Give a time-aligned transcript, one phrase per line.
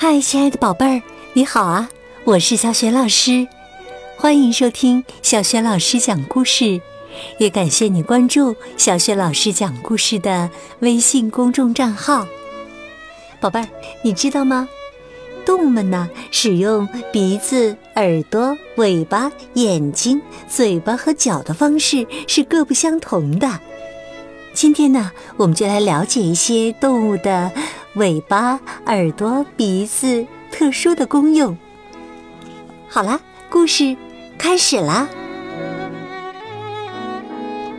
[0.00, 1.90] 嗨，亲爱的宝贝儿，你好啊！
[2.22, 3.48] 我是小雪老师，
[4.16, 6.80] 欢迎收听小雪老师讲故事，
[7.38, 12.28] 也感谢你关注小雪老师讲故事的微信公众账号。
[13.40, 13.68] 宝贝儿，
[14.02, 14.68] 你知道吗？
[15.44, 23.58] 动物们呢，使用鼻子、耳朵、尾巴、眼睛、嘴巴和脚的方式是各不相同的。
[24.54, 27.50] 今天呢，我们就来了解一些动物的
[27.98, 31.56] 尾巴、耳朵、鼻子特殊的功用。
[32.88, 33.20] 好啦，
[33.50, 33.96] 故事
[34.38, 35.08] 开始啦。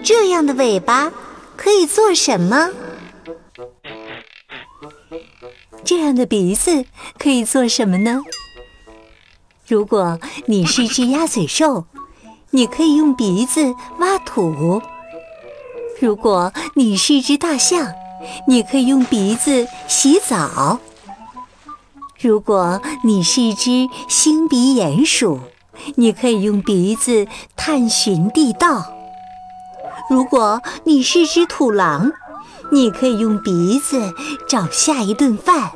[0.04, 1.12] 这样的尾巴
[1.58, 2.70] 可以做什么？
[5.84, 6.86] 这样的鼻子
[7.18, 8.22] 可以做什么呢？
[9.68, 11.86] 如果你是一只鸭嘴兽，
[12.52, 14.82] 你可以用鼻子挖土。
[16.00, 17.94] 如果你是一只大象，
[18.48, 20.80] 你可以用鼻子洗澡；
[22.20, 25.40] 如果你是一只星鼻鼹鼠，
[25.96, 28.84] 你可以用鼻子探寻地道；
[30.10, 32.12] 如果你是只土狼，
[32.72, 34.14] 你可以用鼻子
[34.48, 35.72] 找下一顿饭。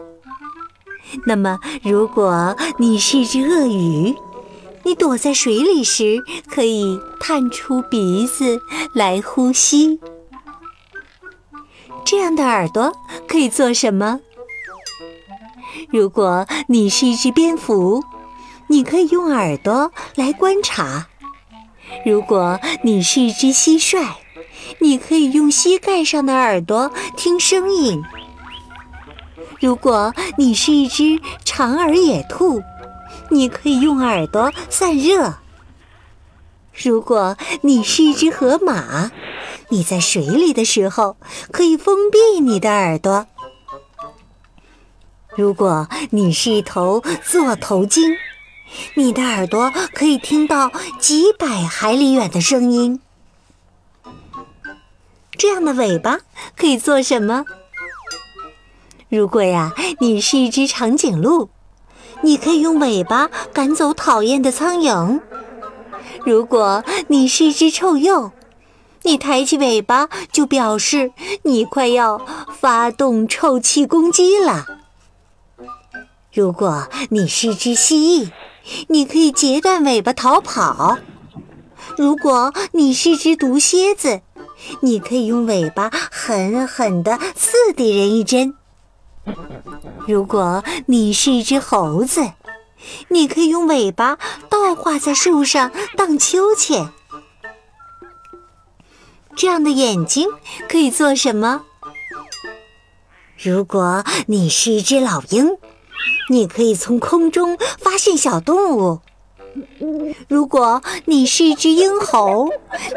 [1.25, 4.15] 那么，如果你是只鳄鱼，
[4.83, 8.59] 你躲在水里时可以探出鼻子
[8.93, 9.99] 来呼吸。
[12.13, 12.95] 这样的耳朵
[13.27, 14.19] 可以做什么？
[15.89, 18.03] 如果你是一只蝙蝠，
[18.67, 21.07] 你可以用耳朵来观察；
[22.05, 24.07] 如果你是一只蟋蟀，
[24.77, 27.99] 你可以用膝盖上的耳朵听声音；
[29.59, 32.61] 如果你是一只长耳野兔，
[33.31, 35.33] 你可以用耳朵散热；
[36.75, 39.09] 如果你是一只河马，
[39.73, 41.17] 你在水里的时候，
[41.51, 43.25] 可以封闭你的耳朵。
[45.35, 48.15] 如果你是一头座头鲸，
[48.93, 52.99] 你的耳朵可以听到几百海里远的声音。
[55.31, 56.19] 这样的尾巴
[56.55, 57.43] 可以做什么？
[59.09, 61.49] 如果呀，你是一只长颈鹿，
[62.21, 65.19] 你可以用尾巴赶走讨厌的苍蝇。
[66.23, 68.31] 如果你是一只臭鼬，
[69.03, 71.11] 你抬起尾巴，就表示
[71.43, 72.25] 你快要
[72.59, 74.65] 发动臭气攻击了。
[76.33, 78.31] 如果你是只蜥蜴，
[78.87, 80.97] 你可以截断尾巴逃跑；
[81.97, 84.21] 如果你是只毒蝎子，
[84.81, 88.53] 你可以用尾巴狠狠地刺敌人一针；
[90.07, 92.31] 如果你是一只猴子，
[93.09, 94.17] 你可以用尾巴
[94.49, 96.89] 倒挂在树上荡秋千。
[99.35, 100.27] 这样的眼睛
[100.69, 101.61] 可以做什么？
[103.37, 105.57] 如果你是一只老鹰，
[106.29, 108.99] 你可以从空中发现小动物；
[110.29, 112.49] 如果你是一只鹰猴，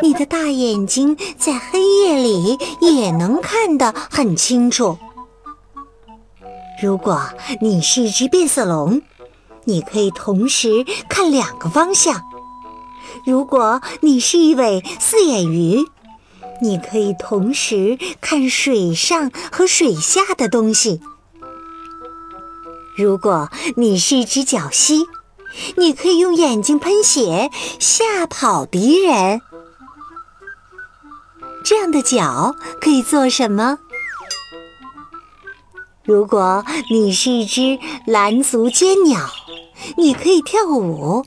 [0.02, 4.98] 你的大眼睛在黑夜里也能看得很清楚；
[6.80, 7.20] 如果
[7.60, 9.02] 你是一只变色龙，
[9.64, 12.20] 你可以同时看两个方向；
[13.24, 15.84] 如果你是一尾四眼鱼，
[16.60, 21.00] 你可以同时看水上和水下的东西。
[22.96, 25.04] 如果你是一只角蜥，
[25.76, 29.40] 你可以用眼睛喷血吓跑敌人。
[31.64, 33.78] 这样的脚可以做什么？
[36.04, 39.18] 如果你是一只蓝足尖鸟，
[39.98, 41.24] 你可以跳舞；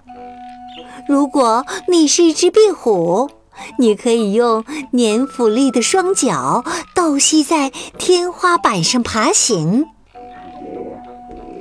[1.07, 3.29] 如果你是一只壁虎，
[3.78, 6.63] 你可以用粘附力的双脚
[6.96, 9.85] 倒吸在天花板上爬行。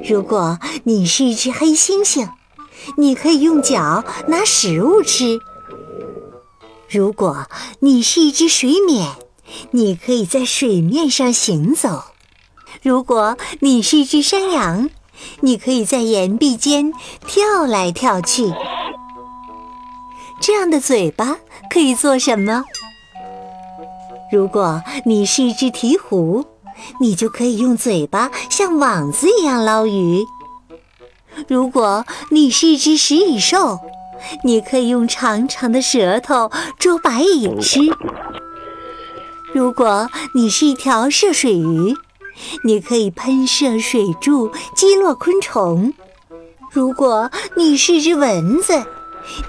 [0.09, 2.29] 如果你是一只黑猩猩，
[2.97, 5.39] 你可以用脚拿食物吃。
[6.89, 7.47] 如果
[7.81, 9.11] 你是一只水獭，
[9.73, 12.05] 你可以在水面上行走。
[12.83, 14.88] 如果你是一只山羊，
[15.41, 16.93] 你可以在岩壁间
[17.27, 18.53] 跳来跳去。
[20.40, 21.37] 这样的嘴巴
[21.70, 22.64] 可以做什么？
[24.32, 26.44] 如果你是一只鹈鹕，
[27.00, 30.23] 你就可以用嘴巴像网子一样捞鱼；
[31.49, 33.79] 如果你是一只食蚁兽，
[34.44, 37.93] 你可以用长长的舌头捉白蚁吃；
[39.52, 41.94] 如果你是一条涉水鱼，
[42.64, 45.93] 你可以喷射水柱击落昆虫；
[46.70, 48.84] 如果你是只蚊子，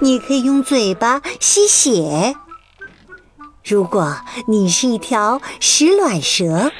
[0.00, 2.34] 你可以用嘴巴吸血。
[3.64, 4.16] 如果
[4.46, 6.72] 你是一条食卵蛇，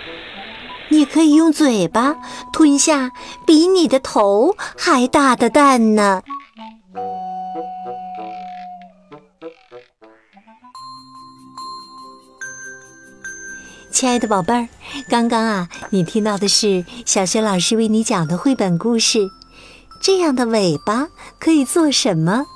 [0.88, 2.17] 你可以用嘴巴
[2.52, 3.12] 吞下
[3.47, 6.23] 比你的头还大的蛋呢。
[13.93, 14.69] 亲爱的宝贝儿，
[15.11, 19.29] 刚刚啊，你听到的是小学老师为你讲的绘本故事。
[20.00, 21.08] 这样的尾巴
[21.38, 22.47] 可以做什么？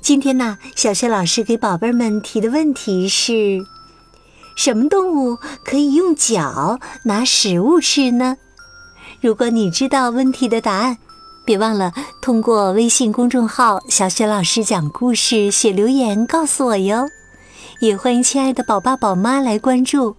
[0.00, 3.66] 今天呢，小学老师给宝贝们提的问题是：
[4.56, 8.36] 什么动物可以用脚拿食物吃呢？
[9.20, 10.98] 如果你知道问题的答案，
[11.44, 11.92] 别忘了
[12.22, 17.08] 通过微信公众号“小学老师讲故事”写留言告诉我哟。
[17.80, 20.16] 也欢迎亲爱的宝爸宝妈来关注，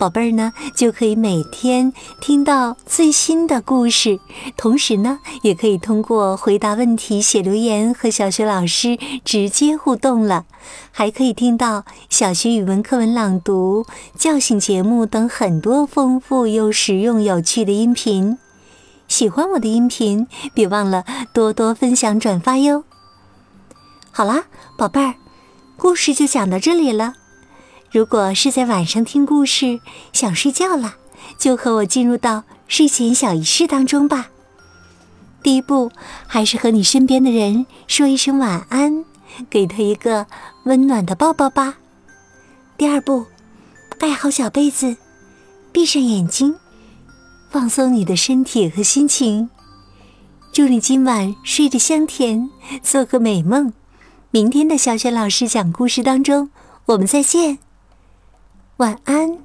[0.00, 1.92] 宝贝儿呢就可以每天
[2.22, 4.18] 听到最新的故事，
[4.56, 10.46] 同时呢也可以通过回答问题、写留言和小学老师直接互动了，
[10.90, 13.84] 还可以听到小学语文课文朗读、
[14.16, 18.38] 叫醒节目等很多丰富又实用有趣的音频。
[19.06, 21.04] 喜欢我的音频，别忘了
[21.34, 22.84] 多多分享转发哟。
[24.10, 24.44] 好啦，
[24.78, 25.16] 宝贝儿。
[25.76, 27.19] 故事就讲到这里了。
[27.92, 29.80] 如果是在晚上听故事，
[30.12, 30.94] 想睡觉了，
[31.36, 34.28] 就和我进入到睡前小仪式当中吧。
[35.42, 35.90] 第一步，
[36.28, 39.04] 还是和你身边的人说一声晚安，
[39.48, 40.26] 给他一个
[40.64, 41.78] 温暖的抱抱吧。
[42.78, 43.26] 第二步，
[43.98, 44.96] 盖好小被子，
[45.72, 46.54] 闭上眼睛，
[47.50, 49.50] 放松你的身体和心情。
[50.52, 52.48] 祝你今晚睡得香甜，
[52.84, 53.72] 做个美梦。
[54.30, 56.50] 明天的小雪老师讲故事当中，
[56.86, 57.58] 我们再见，
[58.80, 59.38] 晚安。